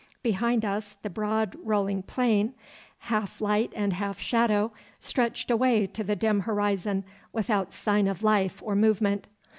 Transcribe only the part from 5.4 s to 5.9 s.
away